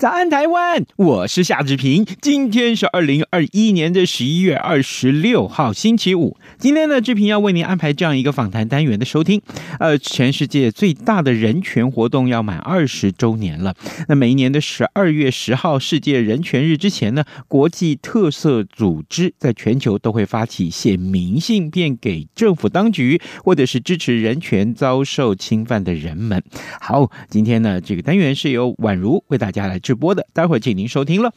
[0.00, 0.82] 早安，台湾！
[0.96, 2.06] 我是夏志平。
[2.22, 6.38] 今天是二零二一年的十一月二十六号，星期五。
[6.58, 9.42] 今天呢，志平要为您安排这样一个访谈单元的收听。
[9.78, 13.74] 呃，全世界最大的人权活动要满二十周年了。
[14.08, 26.42] 那每一年的十二月十号，世界人权日之前呢，国际特色组织在全球都会发起写明信片给政府当局，或者是支持人权遭受侵犯的人们。
[26.80, 29.78] 好，今天呢，这个单元是由宛如为大家来。
[29.90, 31.32] 直播的，待会儿请您收听了。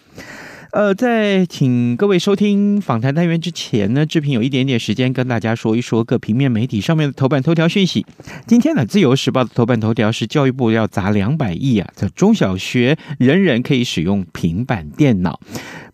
[0.74, 8.06] 呃，在请各位收听访谈单元之前呢，志平有一点点时间跟大家说一说各平面媒体上面的头版头条讯息。
[8.46, 15.40] 今天呢，《自由时报》的头版头条是教育部要砸两百亿啊，在中小学人人可以使用平板电脑。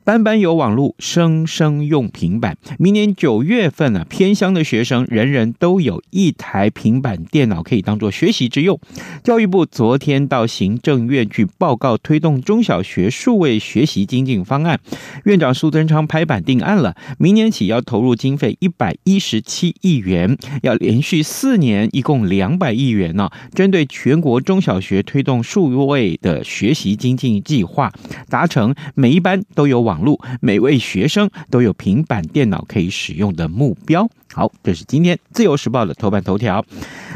[0.03, 2.57] 班班有网络，生生用平板。
[2.79, 8.79] 明年九月份、啊，偏乡的学生人人都有一台平板电脑可以当做学习之用。
[9.23, 14.79] 教育部昨天到行政院去报告推动中小学数位学习精进方案，
[15.25, 27.91] 院长苏贞昌拍板定案了，明年起要投入经费一百一十七亿元，要连续四年，一共两百亿元呢、针对全国中小学推动数位的学习精进计划，
[28.27, 29.99] 达成每一班都有网。
[29.99, 34.07] 络每位学生都有平板电脑可以使用的目标。
[34.33, 36.63] 好，这是今天《自由时报》的头版头条。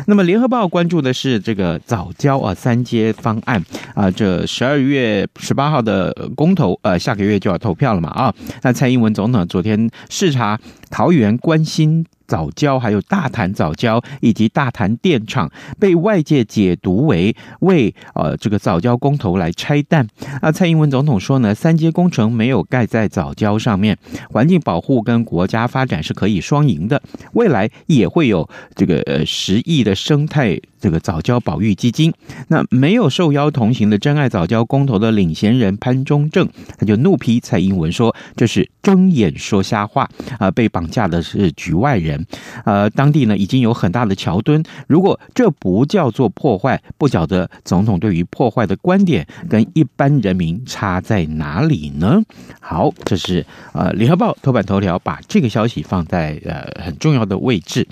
[0.06, 3.63] 那么，《联合报》关注的是这个早教啊三阶方案
[3.95, 8.33] 啊，这十二月十八号的公投，呃，下个月就要投票了嘛啊。
[8.63, 12.06] 那蔡英文总统昨天视察桃园关心。
[12.33, 20.07] 藻礁还有大潭藻礁以及大潭电厂被外界解读为为呃这个藻礁工头来拆弹
[20.41, 23.95] 那，蔡英文总统说呢，三阶工程没有盖在藻礁上面，
[24.31, 26.99] 环境保护跟国家发展是可以双赢的，
[27.33, 30.59] 未来也会有这个呃十亿的生态。
[30.83, 32.13] 这个早教保育基金，
[32.49, 36.45] 那没有受邀同行的珍爱早教公投的领衔人潘忠正，
[36.77, 40.51] 他就怒批蔡英文说：“这是睁眼说瞎话啊！
[40.51, 42.25] 被绑架的是局外人，
[42.66, 52.21] 呃，当地呢已经有很大的桥墩，如果这不叫做破坏，不晓得总统对于破坏的观点跟一般人民差在哪里呢？”
[52.59, 57.88] 好，这是呃联合报头版头条把这个消息放在呃很重要的位置。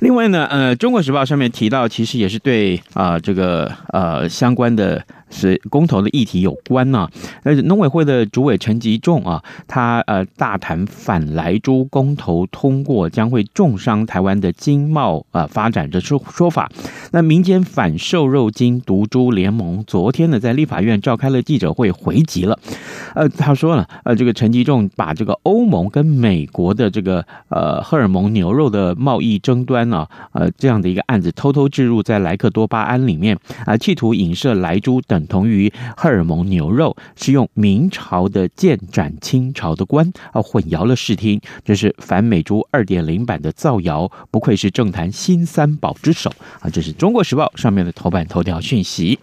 [0.00, 5.02] 另外呢，呃，《中国时报》上面提到，其实也是对啊、呃，这个呃相关的。
[5.28, 7.10] 是公投的议题有关呢、啊，
[7.42, 16.70] 呃，农委会的主委陈吉仲啊，他呃大谈反莱猪公投通过将会重伤台湾的经贸啊、呃、发展的说说法。
[17.10, 22.56] 那民间反瘦肉精毒猪联盟昨天呢在立法院召开了记者会回击了，
[23.16, 29.98] 呃，他说了，呃，这个陈吉仲把这个欧盟跟美国的这个呃荷尔蒙牛肉的贸易争端呢、
[30.30, 35.26] 啊，呃这样的一个案子偷偷置入在莱克多巴胺里面啊，企图影射莱猪等。
[35.26, 46.30] 同于荷尔蒙牛肉，是用明朝的剑斩清朝的官啊，混淆了视听，这是反美猪二点零版的造谣，不愧是政坛新三宝之首
[46.60, 46.70] 啊！
[46.72, 49.18] 这是中国时报上面的头版头条讯息。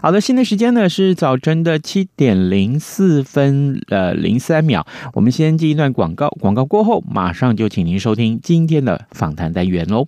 [0.00, 10.07] 好的，现在时间呢是早晨的七点零四分呃零三秒，我们先进一段广告，广告过后马上就请您收听今天的访谈单元喽。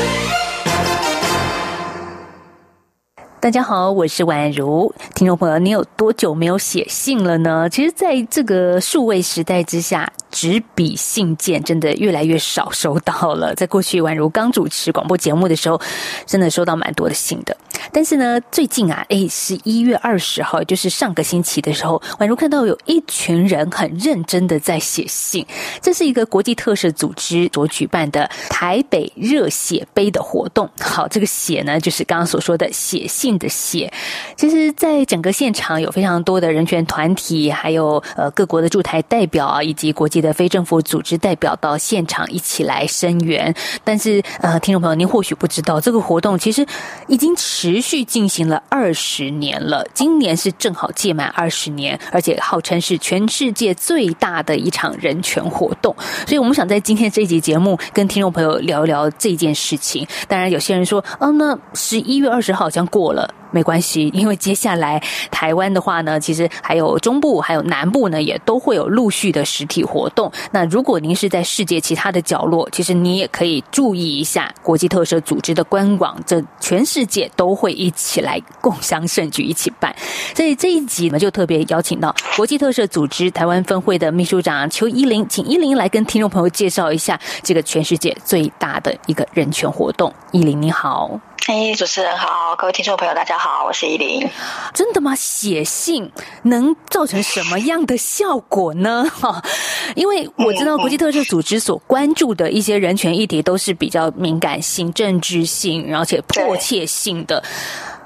[3.41, 4.93] 大家好，我是宛如。
[5.15, 7.67] 听众朋友，你有多久没有写信了呢？
[7.67, 13.53] 其实，在这个数位时代之下，纸笔信件真的越来越少收到了。
[13.55, 15.79] 在过去，宛如刚主持广播节目的时候，
[16.25, 17.55] 真的收到蛮多的信的。
[17.91, 25.45] 但是呢，最近啊，诶，十一月二十号，就是上个星期的时候，宛如看到有一群人很认真的在写信。
[25.81, 30.69] 这是一个国际特赦组织所举办的台北热血杯的活动。
[30.79, 33.31] 好，这个写呢，就是刚刚所说的写信。
[33.41, 33.91] 的写，
[34.35, 43.53] 其实，在整个现场有非常多的人权团体，还有呃各国的驻台代表啊，以及国际的非政府组织代表到现场一起来声援。
[43.83, 46.65] 但是呃，听众朋友，您或许不知道，这个活动其实
[47.07, 49.85] 已经持续进行了二十年了。
[49.93, 55.95] 今年是正好届满二十年，而且号称是全世界最大的一场人权活动。
[56.27, 60.07] 所以我们想在今天这一集节目跟听众朋友聊一聊这件事情。
[60.27, 63.40] 当然，有些人说，啊，那十一月二十号好像过了。
[63.51, 70.31] 没关系， 因为接下来台湾的话呢，其实还有中部、还有南部呢，也都会有陆续的实体活动。
[70.51, 79.95] 那如果您是在世界其他的角落，其实你也可以注意一下国际特赦组织的官网，这全世界都会一起来共襄盛举，一起办。
[80.35, 90.13] 所以这一集呢，就特别邀请到国际特赦组织台湾分会的秘书长邱依林，请依林来跟听众朋友介绍一下这个全世界最大的一个人权活动。
[90.31, 91.19] 依林你好。
[91.47, 94.29] 嘿，主持人好，各位听众朋友，大家好，我是依林。
[94.73, 95.15] 真的吗？
[95.15, 96.09] 写信
[96.43, 99.05] 能造成什么样的效果呢？
[99.09, 99.41] 哈，
[99.95, 107.43] 因为我知道国际特赦组织所关注的一些人权议题都是比较敏感性、政治性，而且迫切性的。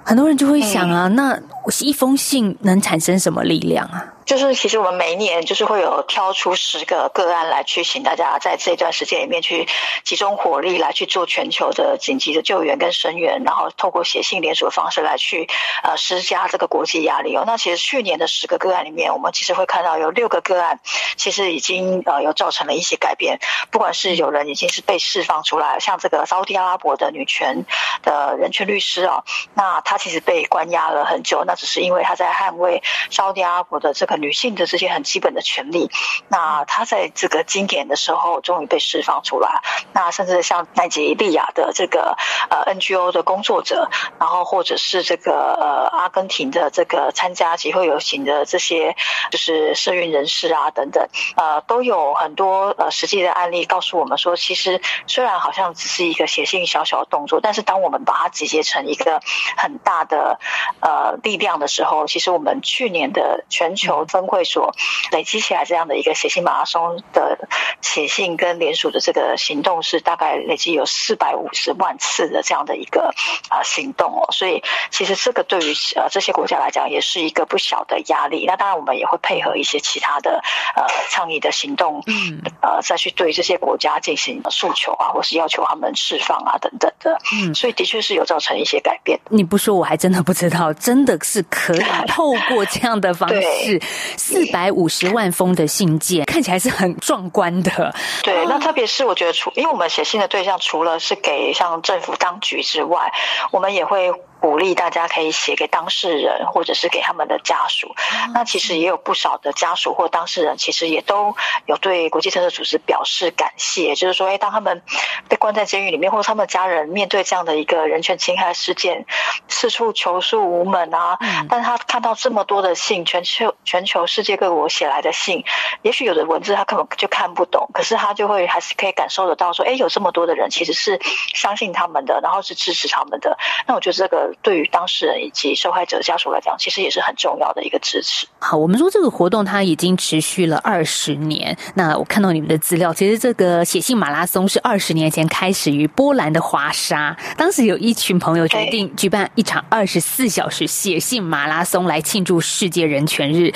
[0.04, 1.38] 很多人就会想啊，那
[1.82, 4.12] 一封信能产生什么力量啊？
[4.26, 9.68] 就是其实我们每一年就是会有挑出十个个案来去请大家在这段时间里面去
[10.04, 15.48] 集中火力来去做全球的紧急的救援跟声援，然后透过写信联署的方式来去
[15.84, 17.44] 呃施加这个国际压力哦。
[17.46, 20.80] 那其实去年的十个个案里面，我们其实会看到有六个个案
[21.18, 23.40] 其实已经呃有造成了一些改变，
[23.70, 27.64] 不管是有人已经是被释放出来，像这个沙乌地阿拉伯的女权
[28.02, 29.24] 的人权律师啊，
[29.54, 34.16] 那他其实被关押了很久，那只是因为他在捍卫沙乌地阿拉伯的这个。
[34.16, 35.92] 女性的这些很基本的权利，
[36.30, 39.62] 那他在这个今年的时候终于被释放出来。
[39.94, 42.18] 那甚至像奈及利亚的这个
[42.50, 48.96] 呃 NGO 的工作者，然后或者是这个呃阿根廷的这个参加集会游行的这些
[49.32, 59.22] 就是社运人士啊等等，呃都有很多呃实际的案例告诉我们说，其实虽然好像只是一个写信小小的动作，但是当我们把它集结成一个
[59.58, 60.40] 很大的
[60.80, 64.06] 呃力量的时候，其实我们去年的全球。
[64.06, 64.74] 分会所
[65.12, 67.50] 累积起来这样的一个写信马拉松的
[67.82, 73.14] 写信跟联署的这个行动是大概累积有四百五十万次的这样的一个
[73.50, 78.46] 啊行动哦，所以其实这个对于呃这些国家来讲也是一个不小的压力。
[78.46, 80.42] 那当然我们也会配合一些其他的
[80.76, 87.18] 呃倡议的行动，嗯呃再去对这些国家进行诉求啊，或是要求他们释放啊等等的。
[87.34, 89.20] 嗯，所以的确是有造成一些改变。
[89.30, 93.82] 你不说我还真的不知道，真的是可以透过这样的方式。
[94.18, 97.94] 四百五十万封的信件，看起来是很壮观的。
[98.24, 103.12] 对，那特别是我觉得，除因为我们写信的对象，除了是给像政府当局之外，
[103.52, 104.12] 我们也会。
[104.46, 107.96] 鼓励大家可以写给当事人，或者是给他们的家属。
[108.32, 111.36] 那其实也有不少的家属或当事人，其实也都
[111.66, 113.96] 有对国际特赦组织表示感谢。
[113.96, 114.84] 就是说，哎，当他们
[115.28, 119.08] 被关在监狱里面，或者他们家人面对这样的一个人权侵害事件，
[119.48, 121.18] 四处求诉无门啊。
[121.50, 125.44] 但是他看到这么多的信，全球全球世界各国写来的信，
[125.82, 131.00] 也许有的文字他根本就看不懂，可是他就会还是可以感受得到，说，哎，有这么多的人其实是
[131.34, 133.40] 相信他们的，然后是支持他们的。
[133.66, 134.35] 那我觉得这个。
[134.42, 138.28] 对于当事人以及受害者家属来讲，其实也是很重要的一个支持。
[138.40, 141.58] 好，我们说这个活动它已经持续了二十年。
[141.74, 153.54] 那我看到你们的资料，其实这个写信马拉松是二十年前开始于波兰的华沙，当时有一群朋友决定举办一场二十四小时写信马拉松来庆祝世界人权日。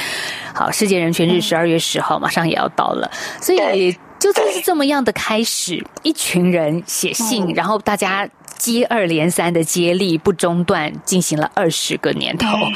[0.53, 3.09] 好，世界人权日十二月十号马上也要到了，
[3.39, 8.27] 所以就就是这么样的开始，一群人写信，然后大家。
[8.59, 12.45] 接二连三的接力不中断进行了二十个年头。
[12.47, 12.73] 嗯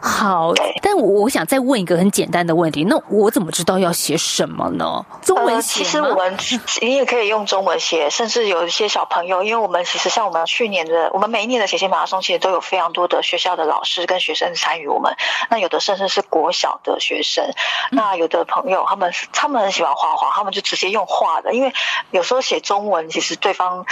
[0.00, 5.04] 好，但我想再问一个很简单的问题，那我怎么知道要写什么呢？
[5.22, 6.36] 中文写、呃、其实我们
[6.80, 15.16] 你也可以用中文写，甚至有一些小朋友，因为我们其实像我们去年的，我们每一年的写信马拉松，其实都有非常多的学校的老师跟学生参与我们。
[15.50, 17.50] 那有的甚至是国小的学生，
[17.90, 21.72] 那有的朋友他们他们很喜欢画画，他们就直接用画的，因为
[22.12, 23.84] 有时候写中文，其实对方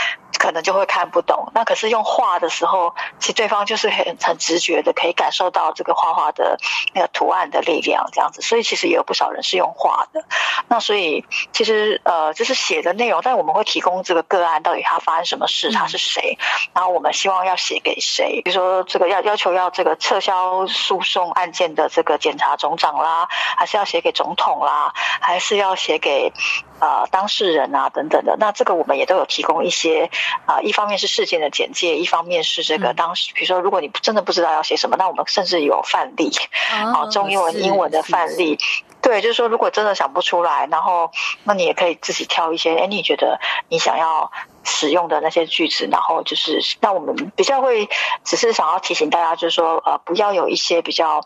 [0.47, 1.51] 可能就会看不懂。
[1.53, 5.97] 那可是用画的时候，其实对方就是很很直觉的可以感受到这个。
[5.97, 6.59] 画画的
[6.93, 10.27] 那个图案的力量，这样子，所以其实也有不少人是用画的。
[10.69, 16.37] 那所以其实呃，就是写的内容，但我们会提供这个个案到底他发生什么事，他是谁，
[16.75, 26.31] 然后我们希望要写给谁，比如说这个要要求要这个撤销诉讼案件的这个检察总长啦，还是要写给总统啦，还是要写给。
[26.79, 30.11] 呃，当事人啊，等等的，那这个我们也都有提供一些
[30.45, 36.31] 啊、呃，一方面是事件的简介，一方面是这个当时，比如说，如果你真的不知道要写什么，那我们甚至有范例，
[36.71, 38.59] 啊、哦，中英文、英文的范例，
[39.07, 41.13] 对，就是说，如果真的想不出来，然后
[41.45, 44.33] 那你也可以自己挑一些，哎，你觉得你想要
[44.65, 47.89] 使用的那些句子，然后就是，那我们比较会，
[48.25, 51.25] 只是想要提醒大家，就是说，呃，不要有一些比较。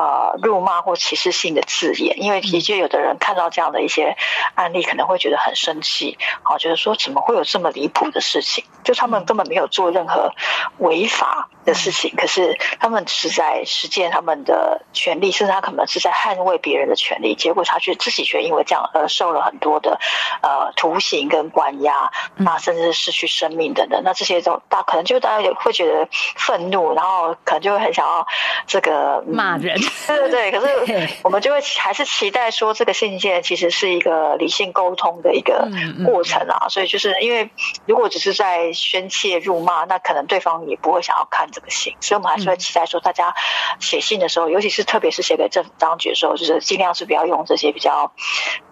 [0.00, 4.16] 呃，辱骂或歧视性的字眼，因为的确有的人看到这样的一些
[4.54, 8.64] 案例，可能会觉得很生气，好，觉得说怎么会有这么离谱的事情？
[8.84, 10.30] 就他们根本没有做任何
[10.78, 19.98] 违法的事情，可是他们是在实践他们的权利，甚至他可能是在捍卫别人的权利，结果他却自己却因为这样而受了很多的
[20.42, 24.02] 呃徒刑跟关押，那甚至是失去生命等等。
[24.04, 28.26] 那这些都大可能就大家也会觉得愤怒，然后可能就会很想要
[28.66, 29.78] 这个骂人。
[30.06, 35.68] 对对对，可是 我们就会还是期待说，这个信件其实是一个理性沟通的一个
[36.06, 36.68] 过程啊。
[36.68, 37.50] 所以就是因为
[37.86, 41.94] 如果只是在宣泄辱骂，那可能对方也不会想要看这个信。
[42.00, 43.34] 所以我们还是会期待说，大家
[43.80, 48.12] 写信的时候，尤其是特别是写给政府当局的时候，就是尽量是不要用这些比较。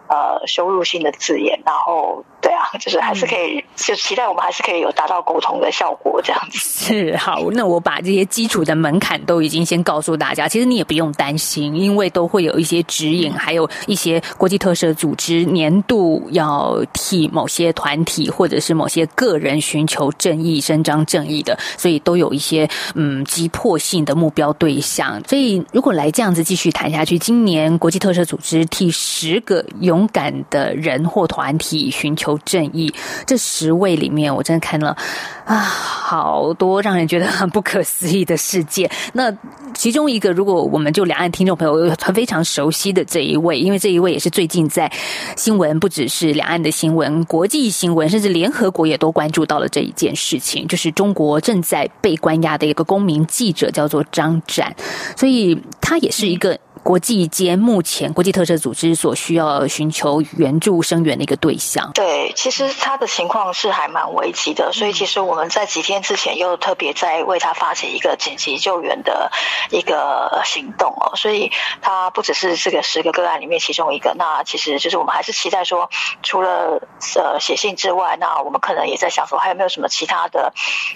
[0.09, 6.59] 呃，羞辱性的字眼，然后对啊，就是还是可以，嗯、就期待我们还是可以有达到沟通的效果，这样子。
[6.61, 25.21] 是好，那我把这些基础的门槛都已经先告诉大家，其实你也不用担心，因为都会有一些指引，还有一些国际特赦组织年度要替某些团体或者是某些个人寻求正义、伸张正义的，所以都有一些嗯急迫性的目标对象。
[25.27, 32.93] 所以如果来这样子继续谈下去，今年国际特赦组织替十个勇敢的人或团体寻求正义，
[33.27, 34.97] 这十位里面，我真的看了
[35.45, 38.91] 啊，好多让人觉得很不可思议的事件。
[39.13, 39.33] 那
[39.75, 44.91] 其中一个，如果我们就两岸听众朋友非常熟悉的这一位，因为这一位也是最近在
[45.37, 54.75] 新闻，不只是两岸的新闻，国际新闻，甚至联合国也都关注到了这一件事情，就是中国正在被关押的一个公民记者，叫做张展，
[55.17, 56.59] 所以他也是一个。
[56.87, 61.91] 国际间目前国际特赦组织所需要寻求援助声援的一个对象。
[61.95, 69.33] 对，其实他的情况是还蛮危急的，所以其实我们在几天之前又特别在为他发起一个紧急救援的
[69.73, 71.17] 一个行动哦。
[71.17, 71.51] 所以
[71.83, 75.91] 他不只是这个十个个案里面其中一个，那其实就是我们还是期待说，
[76.23, 76.81] 除了
[77.17, 80.53] 呃写信之外，那我们可能也在想说，还有没有什么其他的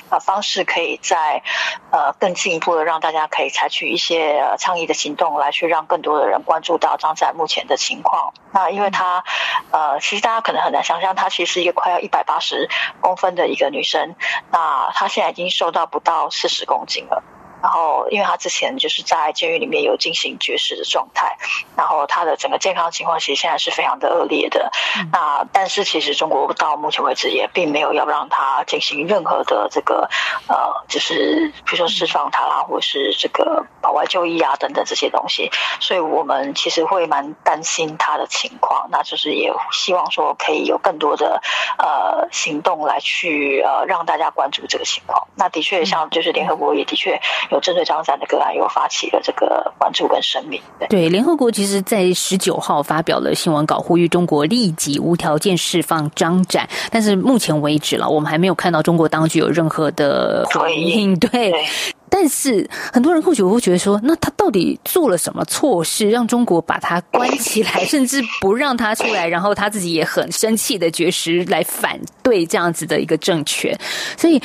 [0.08, 1.42] 呃方式，可以在
[1.90, 5.79] 呃更进一步的让大家可以采取一些倡议的行动来去让。
[5.80, 8.34] 让更多的人关注到张仔目前的情况。
[8.52, 9.24] 那因为她，
[9.70, 12.68] 呃，其实大家可能很难想象，她其实是一个快要一百八十
[13.00, 14.14] 公分的一个女生。
[14.52, 17.22] 那她现在已经瘦到不到四十公斤了。
[17.62, 21.36] 然后，因为他之前就是在监狱里面有进行绝食的状态，
[21.76, 24.70] 然后他的整个健康情况其实现在是非常的恶劣的。
[24.98, 30.08] 嗯、那但是其实中国到目前为止也并没有要让他进行任何的这个
[30.48, 35.50] 呃，就是比如说释放他啦，或是这个保外就医啊等等这些东西。
[35.80, 41.42] 所以我们其实会蛮担心他的情况，那就是也希望说可以有更多的
[41.78, 45.28] 呃行动来去呃让大家关注这个情况。
[45.36, 47.20] 那的确像就是联合国也的确。
[47.50, 50.60] 有针对张三的个案，又发起了这个关注跟声明。
[50.78, 56.68] 对，对，联合国其实，在十九号发表了新闻稿，呼吁中国立即无条件释放张展。
[56.90, 61.18] 但是目前为止了，我们还没有看到中国当局有任何的回应。
[61.18, 61.64] 对，对，
[62.08, 69.26] 但是很多人或许会觉得说，那他到底做了什么错事，让中国把他关起来， 甚至不让他出来？
[69.26, 73.76] 然后他自己也很生气的绝食来反对这样子的一个政权。
[74.16, 74.40] 所以，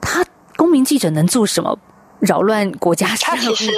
[0.00, 0.24] 他
[0.56, 1.76] 公民记者能做什么？
[2.20, 3.70] 扰乱国家社会秩序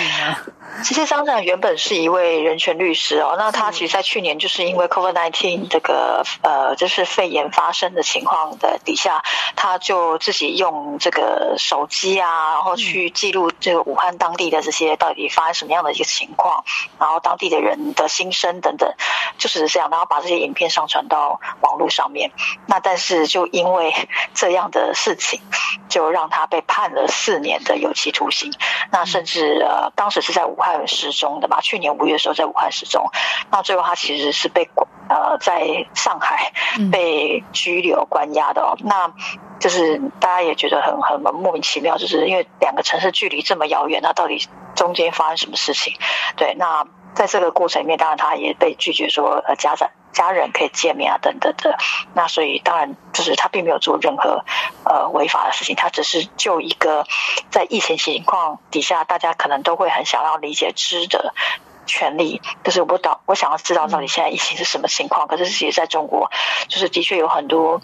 [0.00, 0.36] 呢？
[0.82, 9.22] 这些伤者原本是一位人权律师哦，那他其实，在去年就是因为 COVID-19 这个呃，就是肺炎发生的情况的底下，
[9.56, 16.64] 他就自己用这个手机啊，然后去记录这个武汉当地的这些到底发生什么样的一个情况，
[16.98, 18.92] 然后当地的人的心声等等，
[19.38, 22.32] 就是这样，然后把这些影片上传到网络上面。
[22.66, 23.94] 那但是就因为
[24.34, 25.40] 这样的事情，
[25.88, 28.52] 就让他被判了四年的有期徒刑。
[28.90, 33.10] 那甚至呃，当时是在武汉失踪的嘛，去年五月的时候在武汉失踪。
[33.50, 34.68] 那最后他其实是被
[35.08, 36.52] 呃在上海
[36.90, 38.76] 被拘留关押的哦。
[38.80, 39.12] 那
[39.60, 45.94] 就是大家也觉得很很莫名其妙，就是因为两个城市距离这么遥远，那到底中间发生什么事情？
[46.36, 49.90] 对，那在这个过程里面，当然他也被拒绝说呃家长。
[50.14, 51.76] 家人可以见面啊，等等的。
[52.14, 54.44] 那所以当然就是他并没有做任何
[54.84, 57.06] 呃违法的事情，他只是就一个
[57.50, 61.34] 在疫情情况底下，大家可能都会很想要理解知的
[61.84, 62.40] 权利。
[62.62, 65.26] 就是我导我想要知道到底现在疫情是什么情况。
[65.26, 66.30] 可是其实在中国，
[66.68, 67.82] 就是的确有很多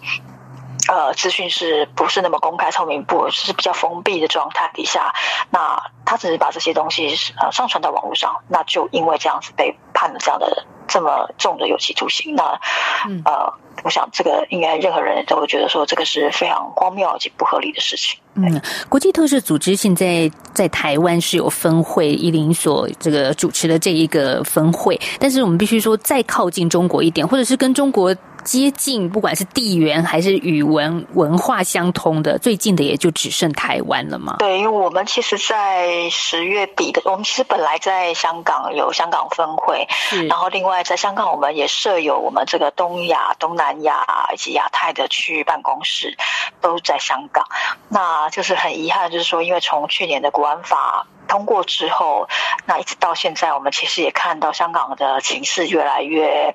[0.87, 5.13] 呃资讯是不是那么公开透明，不是比较封闭的状态底下，
[5.49, 10.65] 那他只是把这些东西呃上传到网络上，那就因为这样子被判了这样的。
[10.87, 12.43] 这么重的有期徒刑，那
[13.23, 13.53] 呃，
[13.85, 18.19] 我想这个应该任何人都会觉得说，这个是非常荒谬以及不合理的事情。
[18.33, 28.13] 嗯，国际特赦组织现在在台湾是有分会，依林所这个主持的这一个分会，但是我们必须说再靠近中国一点，或者是跟中国。
[28.43, 34.37] 接近，不管是地缘还是语文文化相通的，最近的也就只剩台湾了嘛。
[34.39, 39.87] 对，因为我们其实，在十月底的，我们其实本来在香港有香港分会，
[40.27, 46.17] 然后另外在香港我们也设有我们这个东亚、东南亚以及亚太的区域办公室，
[46.59, 47.45] 都在香港。
[47.89, 51.05] 那就是很遗憾，就是说，因为从去年的国安法。
[51.31, 52.27] 通过之后，
[52.65, 56.53] 那一直到现在，我们其实也看到香港的情势越来越，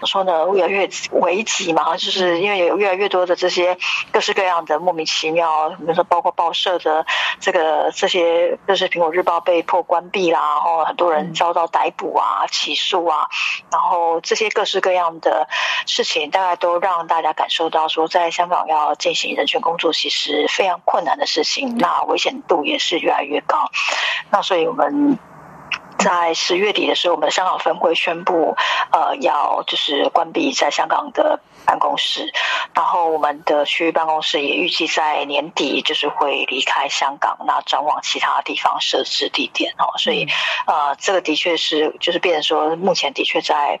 [0.00, 0.48] 么说呢？
[0.52, 3.78] 越来越危急嘛，就是因为有越来越多的这些
[4.10, 7.06] 各式各样的莫名其妙，比如说包括报社的
[7.38, 13.28] 这个这些，就是苹果日报被迫关闭啦，然后很多人遭到逮捕啊、起诉啊，
[13.70, 15.48] 然后这些各式各样的
[15.86, 23.70] 事情，大概都让大家感受到说，在香港要进行人权工作，其实非常困难的事情，那危险度也是越来越高。
[24.30, 25.18] 那所以我们
[25.98, 28.56] 在十月底的时候，我们的香港分会宣布，
[28.90, 32.32] 呃，要就是关闭在香港的办公室，
[32.74, 39.92] 然后我们的区域办公室也预计在年底就是会离开香港，那转往其他地方设置地点哦。
[39.98, 40.26] 所以，
[40.66, 43.78] 呃，这个的确是就是变成说，目前的确在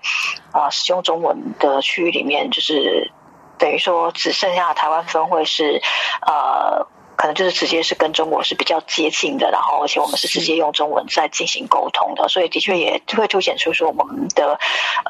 [0.52, 3.10] 呃使用中文的区域里面，就是
[3.56, 5.80] 等于说只剩下台湾分会是
[6.20, 6.86] 呃。
[7.20, 14.58] 可能就是直接是跟中国是比较接近的，然后而且我们是直接用中文在进行沟通的，所以的确也会凸显出说我们的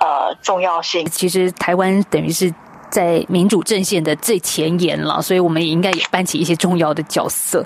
[0.01, 1.07] 呃重要性。
[1.07, 2.53] 其实台湾等于是
[2.91, 7.65] 在民主阵线的最前沿了，所以我们也应该也扮起一些重要的角色。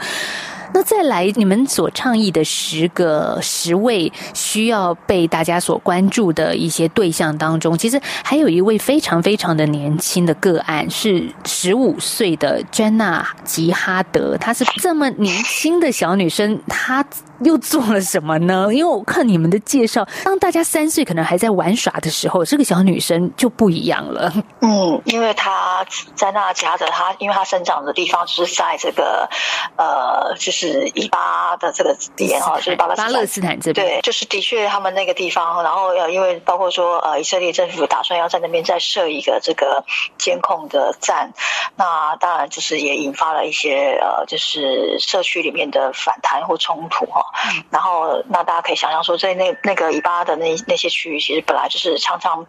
[0.74, 14.36] 那再来，你们所倡议的十个十位需要被大家所关注的一些对象当中，其实还有一位非常非常的年轻的个案，是十五岁的詹娜吉哈德。
[14.36, 17.06] 她是这么年轻的小女生，她
[17.44, 18.66] 又做了什么呢？
[18.74, 24.32] 因为我看你们的介绍，当大家三岁可能还在玩耍的时候，这个小女生就不一样了。
[24.60, 29.28] 嗯，因为她在那夹着，她因为她生长的地方就是在这个
[29.76, 30.64] 呃，就是。
[30.64, 39.84] 是以巴的这个点哈，就是巴勒巴勒斯坦这边，对，就是的确他们那个地方，然后呃，因为包括说呃，以色列政府打算要在那边再设一个这个
[40.16, 41.34] 监控的站，
[41.76, 47.26] 那当然就是也引发了一些呃，就是社区里面的反弹或冲突哈。
[47.70, 52.46] 然后那大家可以想象说，在那那个以巴的那那些区域，其实本来就是常常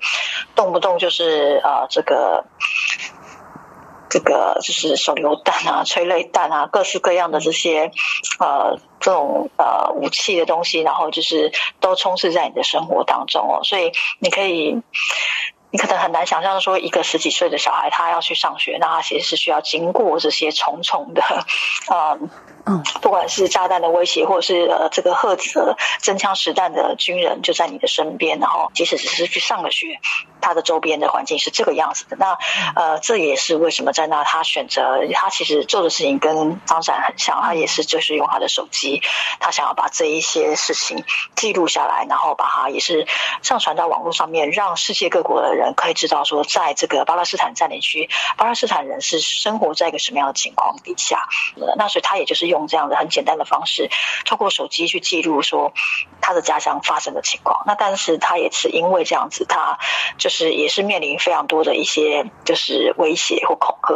[0.55, 2.45] 动不动就是呃这个。
[4.07, 7.91] 这个就是手榴弹啊、催泪弹啊，各式各样的这些
[8.39, 14.81] 呃这种呃武器的东西，然后就是都充斥在你的生活当中哦，所以你可以。
[15.71, 21.21] 你可能很难想象说，一个十几岁的小孩他要去上学，那他其实是需要经过这些重重的，
[21.91, 22.29] 嗯
[22.67, 29.99] 嗯，不管是炸弹的威胁，或者是呃这个赫子真枪实弹的军人就在你的身边，然后即使只是去上个学，
[30.41, 32.17] 他的周边的环境是这个样子的。
[32.17, 32.37] 那
[32.75, 39.03] 呃，这也是为什么在那他选择他其实做的事情跟张展很像，他也是就是用他的手机，
[39.39, 41.03] 他想要把这一些事情
[41.35, 43.05] 记录下来，然后把它也是
[43.43, 51.27] 上传到网络上面，让世界各国的人可以知道说，在这个巴勒斯坦占领区，巴勒斯坦人是生活在一个什么样的情况底下。
[51.77, 53.89] 那所以他也就是用用这样的很简单的方式，
[54.25, 55.73] 透过手机去记录说
[56.21, 57.63] 他的家乡发生的情况。
[57.67, 59.77] 那但是他也是因为这样子，他
[60.17, 63.93] 就是也是面临非常多的一些就是威胁或恐吓。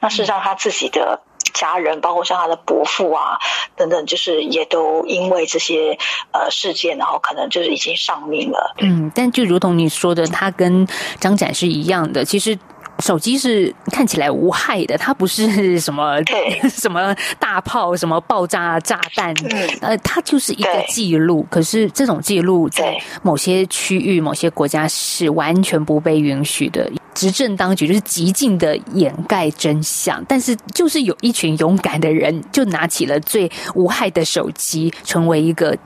[0.00, 1.22] 那事实上他自己的
[1.54, 3.38] 家人，包括像他的伯父啊
[3.76, 5.96] 等等，就是也都因为这些
[6.32, 8.74] 呃事件，然后可能就是已经丧命了。
[8.78, 10.86] 嗯，但就如同你说的，他跟
[11.18, 12.58] 张展是一样的，其实。
[13.00, 16.16] 手机是看起来无害的，它不是 什么
[16.68, 19.34] 什么大炮、什么爆炸炸弹，
[19.80, 21.46] 呃，它就是一个记录。
[21.50, 26.90] 可是这种记录在某些区域、某些国家是完全不被允许的。
[27.12, 35.76] 执政当局就是极尽的掩盖真相，但是就是有一群勇敢的人，就拿起了最无害的手机，成为一个。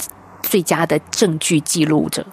[0.48, 2.24] 最佳的证据记录者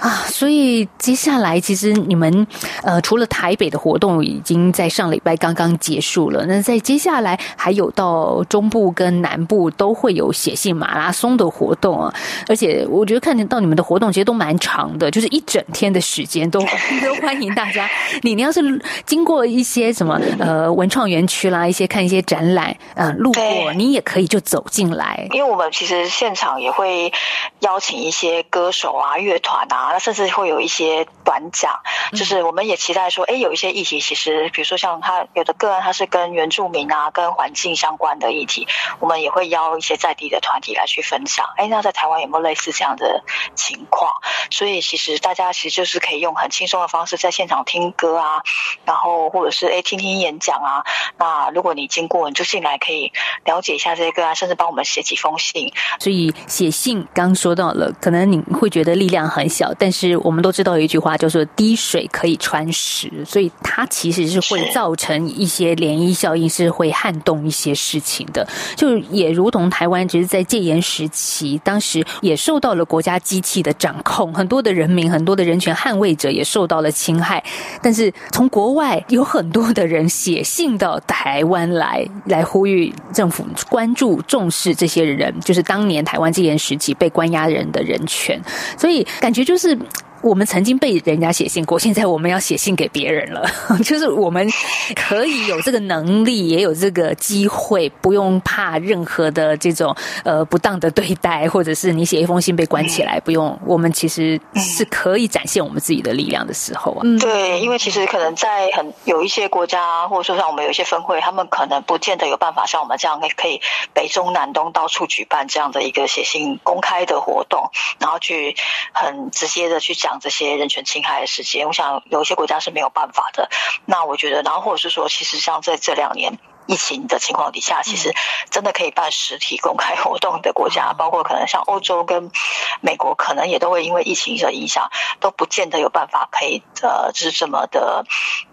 [0.00, 2.46] 啊，所以接下来其实你们
[2.82, 12.14] 呃，除了台北的活动已经在上礼拜刚刚结束了，那在接下来还有到中部跟南部都会有写信马拉松的活动啊，
[12.48, 17.88] 而且我觉得看得到你们的活动其实都蛮长的，就是一整天的时间都都欢迎大家。
[18.22, 18.60] 你你要是
[19.04, 27.12] 经过一些什么呃文创园区啦，一些看一些展览呃路过，你也可以就走进来，因为我们其实现场也会。
[27.58, 31.80] 邀请一些歌手啊、乐团啊，那甚至会有一些短讲，
[32.12, 38.66] 就是我们也期待说，哎，有一些议题，其实比如说像他有的个案，他是跟原住民啊、跟环境相关的议题，
[38.98, 41.46] 我们也会邀一些在地的团体来去分享。
[41.56, 43.22] 哎，那在台湾有没有类似这样的
[43.54, 44.14] 情况？
[44.50, 48.42] 所以其实大家其实就是可以用很轻松的方式在现场听歌啊，
[48.84, 50.84] 然后或者是哎听听演讲啊。
[51.18, 53.12] 那如果你经过，你就进来可以
[53.44, 55.72] 了解一下这些个案，甚至帮我们写几封信。
[55.98, 57.50] 所以写信刚说。
[57.60, 68.46] 到了，可能你会觉得力量很小，但是我们都知道有一句话叫做“滴水可以穿石”，所以它其实是会造成一些涟漪效应，是会撼动一些事情的。
[68.76, 77.42] 就也如同台湾，其实，在戒严时期，当时也受到了国家机器的掌控，很多的人民、很多的人权捍卫者也受到了侵害。
[77.82, 87.50] 但是从国外有很多的人写信到台湾来，来呼吁政府关注、重视这些人，就是当年台湾戒严时期被关押。
[87.50, 88.40] 人的人权，
[88.78, 89.76] 所以感觉就是。
[90.22, 93.48] 我们曾经被人家写信过，现在我们要写信给别人了。
[93.82, 94.46] 就是我们
[94.94, 103.58] 可以有这个能力，也有这个机会，不用怕任何的这种呃不当的对待，或者是你写一封信被关起来，不用。
[103.64, 107.00] 我们其实是可以展现我们自己的力量的时候啊。
[107.18, 113.62] 对，因为其实可能在很有一些国家，或者说像我们有一些分会，他们可能不见得有办法像我们这样可以
[113.94, 118.54] 北中南东到处举办这样的一个写信公开的活动，然后去
[118.92, 120.09] 很直接的去讲。
[120.10, 123.48] 讲这些人权侵害的事情，我想有一些国家是没有办法的。
[123.86, 128.12] 那我觉得，然后或者是说，其实像在这两年疫情的情况底下，其实
[128.50, 132.32] 真的可以办实体公开活动的国家， 包括可能像欧洲跟
[132.80, 138.04] 美国，可能也都会因为疫情的影响，都不见得有办法可以呃，就是这么的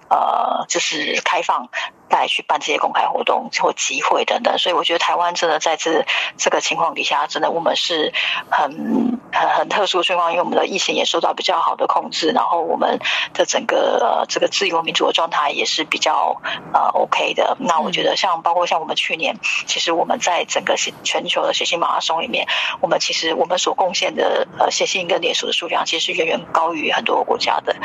[0.09, 1.69] 呃，就是开放。
[2.09, 6.05] 来去办这些公开活动或集会等等，所以我觉得台湾真的在这
[6.37, 8.13] 这个情况底下，真的我们是
[8.49, 12.99] 很很很特殊的情况，因为我们的疫情也受到比较好的控制，然后我们
[13.33, 16.41] 的整个呃这个自由民主的状态也是比较
[16.73, 17.57] 呃 OK 的。
[17.59, 22.47] 那我觉得像包括像我们去年，其实我们在整个全球的写信马拉松里面，
[22.79, 27.75] 我们其实我们所贡献的呃写信跟连署的数量，其实是远远高于很多国家的。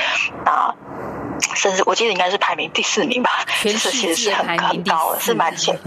[0.44, 0.76] 那
[1.54, 5.78] 甚至我记得应该是排名第四名吧，就是其实是很很高的，是蛮前，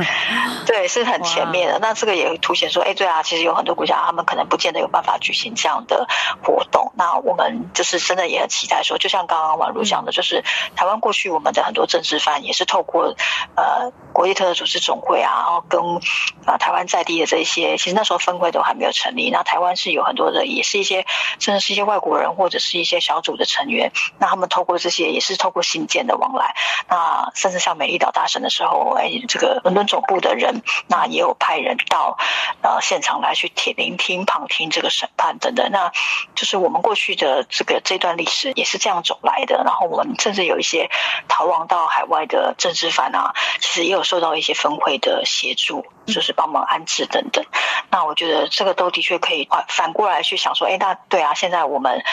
[0.66, 1.80] 对，是很前面的。
[1.80, 6.08] 那这个也凸显说，哎，对啊，其实有很多国家他们可能不见得有办法举行这样的
[6.44, 6.92] 活动。
[6.96, 10.44] 那我们就是真的也很期待说，就像刚刚宛如讲的，就是
[10.76, 13.16] 台湾过去我们的很多政治犯也是透过
[13.56, 15.82] 呃国际特赦组织总会啊，然后跟
[16.46, 19.30] 啊台湾在地的这一些，其实那时候分会都还没有成立。
[19.32, 21.06] 那台湾是有很多的，也是一些
[21.40, 23.92] 甚至是一些外国人或者是一些小组的成员。
[24.20, 25.45] 那他们透过这些也是。
[25.46, 26.56] 透过信件的往来，
[26.90, 32.18] 那甚至像美丽岛大审的时候，哎，这个伦敦总部的人，那也有派人到
[32.64, 35.70] 呃现场来去听聆听、旁听这个审判等等。
[35.72, 35.92] 那
[36.34, 39.62] 就是我们过去的这个这段历史也是这样走来的。
[39.64, 40.90] 然后我们甚至有一些
[41.28, 47.46] 逃亡到海外的政治犯啊，其实也有受到一些分会的协助，就是帮忙安置等等。
[47.92, 52.04] 那我觉得这个都的确可以反过来去想说，哎，那对啊，现在我们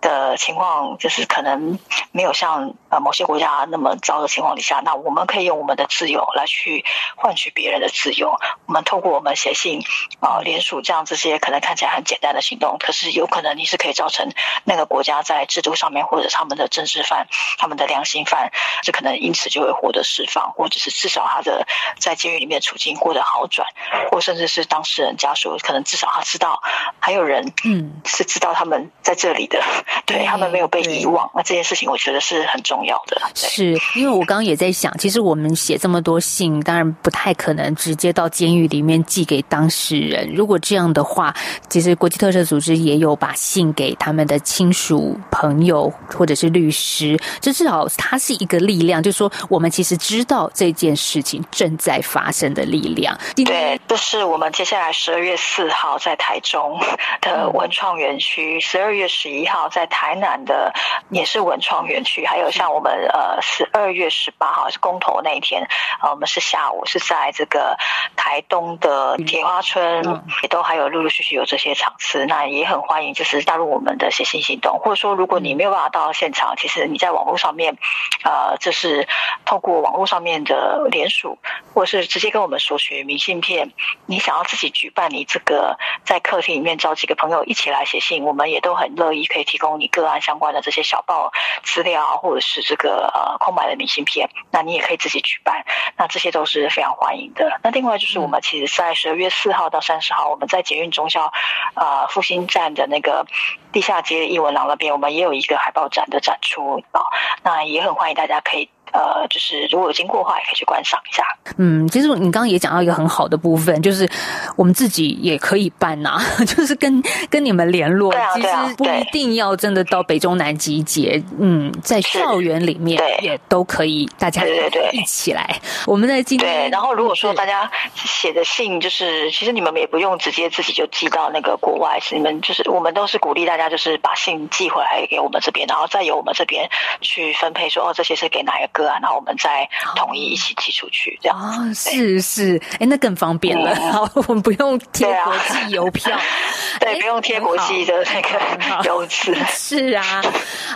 [0.00, 1.78] 的情况，就是可能
[2.10, 6.84] 没有像呃某些国家那么糟的情况底下，那我们可以用我们的自由来去
[7.16, 8.38] 换取别人的自由。
[8.66, 9.82] 我们透过我们写信
[10.20, 14.32] 啊、呃、联署这样这些可能看起来很简单的行动，可是有可能你是可以造成
[14.64, 17.26] 那个国家在制度上面或者他们的政治犯、
[17.58, 18.50] 他们的良心犯，
[18.82, 21.66] 这可能因此就会获得释放，或者是至少他的
[21.98, 23.68] 在监狱里面处境获得好转，
[24.10, 26.62] 或甚至是当事人家属可能至少他知道
[26.98, 29.60] 还有人嗯是知道他们在这里的。
[29.60, 33.20] 嗯对他们没有被遗忘，那这件事情我觉得是很重要的。
[33.34, 40.32] 是因为我刚刚也在想，其实我们写这么多信，当然不太可能直接到监狱里面寄给当事人。
[40.32, 41.34] 如果这样的话，
[41.68, 53.18] 其实国际特赦组织也有把信给他们的亲属、朋友或者是律师，这至少它是一个力量，就是说我们其实知道这件事情正在发生的力量。
[53.34, 56.80] 对，这是我们接下来十二月四号在台中
[57.20, 59.90] 的文创园区，十二月十一号在。
[59.90, 60.72] 台南的
[61.10, 65.66] 也是文创园区，还有像我们呃十二月十八号是公投那一天，
[66.02, 67.76] 呃我们是下午是在这个
[68.16, 77.76] 台东的铁花村，也都还有陆陆续续有这些场次，那也很欢迎就是加入我们的写信行动，或者说如果你没有办法到现场，其实你在网络上面，
[78.24, 79.08] 呃就是
[79.44, 81.38] 透过网络上面的联署，
[81.74, 83.72] 或者是直接跟我们索取明信片，
[84.06, 89.80] 你想要自己举办你这个在客厅里面找几个朋友一起来写信，我们也都很乐意可以提供。
[89.80, 91.32] 你个案相关的这些小报
[91.62, 95.64] 资料，或者是这个呃空白的明信片，那你也可以自己举办，
[95.96, 97.60] 那这些都是非常欢迎的。
[97.62, 101.32] 那另外就是我们其实，在十二月四号到三十号，我们在捷运中校
[101.74, 103.26] 呃复兴站的那个
[103.72, 107.00] 地下街艺文廊那边，我们也有一个海报展的展出啊，
[107.42, 108.68] 那也很欢迎大家可以。
[108.92, 111.22] 呃，就是如果有经过的话，也可以去观赏一下。
[111.58, 114.08] 嗯，其实你刚刚也讲到一个很好的部分，就是
[114.56, 118.12] 我们自己也可以办呐、啊， 就是跟跟你们联络。
[118.12, 125.60] 对其实不一定要真的到北中南集结，嗯，在校园里面也都可以，大家对对对一起来。
[125.86, 136.68] 我们在今天对，然后如果说大家写的信，就是其实你们也不用直接自己就寄到那个国外，是你们就是我们都是鼓励大家就是把信寄回来给我们这边，然后再由我们这边
[137.00, 138.79] 去分配说，说哦这些是给哪一个。
[138.86, 141.38] 啊，那我们再统一一起寄出去，这样。
[141.38, 146.18] 啊，是是，哎，那更方便了， 好，我们不用贴国际邮票，
[146.80, 150.22] 对，不用贴国际的那个邮资，是啊，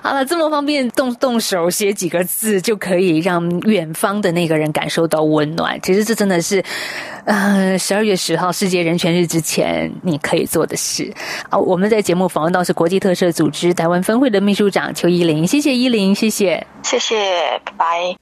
[0.02, 5.80] 好了，这么方便，动动手写几个字就可以让远方的那个人感受到温暖。
[5.82, 6.62] 其实这真的是，
[7.24, 11.10] 呃，十二月十号世界人权日之前你可以做的事
[11.48, 11.58] 啊。
[11.58, 17.16] 我们在节目访问到是国际特赦组织台湾分会的秘书长邱依林，谢谢依林，谢谢，谢谢，
[17.64, 18.16] 拜拜。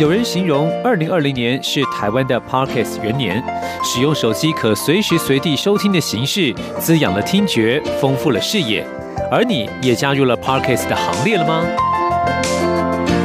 [0.00, 3.40] 有人形容二零二零年是台湾的 Podcast 元年，
[3.84, 8.84] 使用手机可随时随地收听的形式，滋养了听觉，丰富了视野。
[9.30, 11.64] 而你也加入了 Podcast 的行列了吗？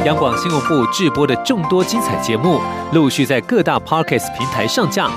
[0.08, 2.58] 央广新闻部制播的众多精彩节目，
[2.94, 5.10] 陆续在各大 Podcast 平台上架，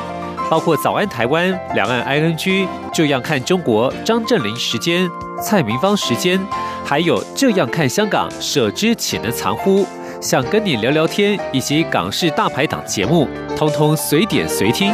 [0.49, 2.35] 包括《早安台湾》、《两岸 ING》、
[2.93, 5.09] 《这样看中国》、张振霖时间、
[5.41, 6.37] 蔡明芳时间。
[6.83, 9.87] 还有这样看香港，舍之岂能藏乎？
[10.19, 14.93] 想跟你聊聊天，以及港式大排档节目，通通随点随听。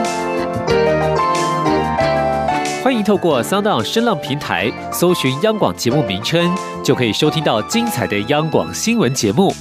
[2.88, 9.54] 欢迎透过 SoundOn 声浪平台搜寻央广节目名称，就可以收听到精彩的央广新闻节目。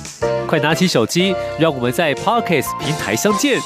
[0.47, 3.61] 快拿起手机，让我们在 Podcast 平台相见。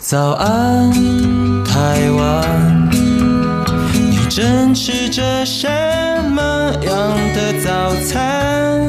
[0.00, 0.92] 早安，
[1.64, 2.88] 台湾，
[3.92, 5.66] 你正吃着什
[6.30, 6.94] 么样
[7.34, 8.88] 的早餐？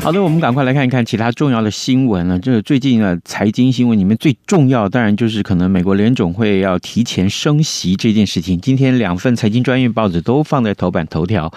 [0.00, 2.36] 好的，我们赶快来看一看其他重要的新闻了。
[2.36, 8.60] 这个最近呢，财经新闻里面最重要，当然就是可能美国联总会要提前升息这件事情。
[8.60, 11.48] 今天两份财经专业报纸都放在头版头条。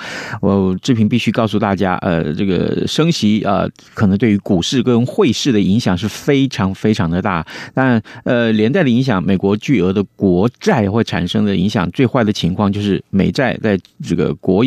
[0.42, 7.44] 我志平必须告诉大家，呃，这个升息啊，呃，可能对于股市跟汇市的影响是非常非常的大。
[7.74, 13.76] 但呃，连带的影响，美国巨额的国债会产生的影响，最坏的情况就是美债在
[14.08, 14.64] 这个国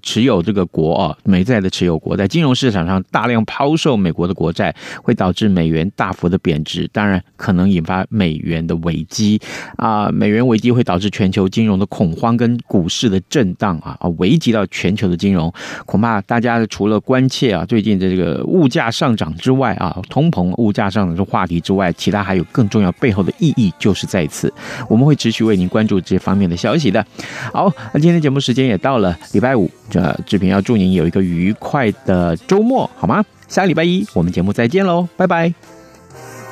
[0.00, 2.00] 持有这个国啊，美债的持有。
[2.06, 9.40] 国在金融市场上大量抛售美国的国债，会导致美元大幅的贬值，当然可能引发美元的危机
[9.76, 10.08] 啊。
[10.12, 15.52] 美元危机会导致全球金融的恐慌跟股市的震荡啊啊，危及到全球的金融。
[15.84, 24.52] 恐怕大家除了关切啊最近的这个物价上涨之外啊，通膨物价上涨的话题之外，其他还有更重要背后的意义，就是在此，
[24.88, 27.04] 我们会持续为您关注这方面的消息的。
[27.52, 33.24] 好，那今天节目时间也到了，礼拜五，这志平要祝您有一个愉快的周末，好吗？
[33.48, 35.54] 下礼拜一我们节目再见喽，拜拜。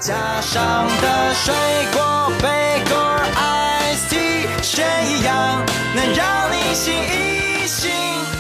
[0.01, 1.53] 加上的水
[1.93, 2.97] 果杯果
[3.35, 5.65] Ice Tea 选一样
[5.97, 7.91] 能让你醒一醒，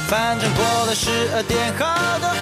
[0.06, 1.84] 反正过了十二点后
[2.20, 2.28] 的